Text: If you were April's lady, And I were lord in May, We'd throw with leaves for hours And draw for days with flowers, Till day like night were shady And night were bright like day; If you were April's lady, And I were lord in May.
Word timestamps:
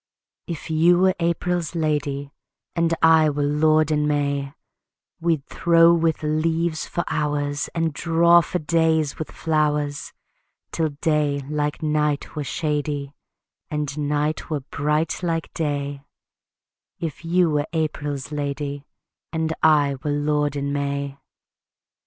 If 0.47 0.71
you 0.71 0.97
were 0.97 1.13
April's 1.19 1.75
lady, 1.75 2.33
And 2.75 2.91
I 3.03 3.29
were 3.29 3.43
lord 3.43 3.91
in 3.91 4.07
May, 4.07 4.51
We'd 5.19 5.45
throw 5.45 5.93
with 5.93 6.23
leaves 6.23 6.87
for 6.87 7.03
hours 7.07 7.67
And 7.75 7.93
draw 7.93 8.41
for 8.41 8.57
days 8.57 9.19
with 9.19 9.29
flowers, 9.31 10.11
Till 10.71 10.89
day 11.01 11.41
like 11.41 11.83
night 11.83 12.35
were 12.35 12.43
shady 12.43 13.13
And 13.69 13.95
night 13.95 14.49
were 14.49 14.61
bright 14.61 15.21
like 15.21 15.53
day; 15.53 16.03
If 16.99 17.23
you 17.23 17.51
were 17.51 17.67
April's 17.71 18.31
lady, 18.31 18.87
And 19.31 19.53
I 19.61 19.97
were 20.03 20.09
lord 20.09 20.55
in 20.55 20.73
May. 20.73 21.19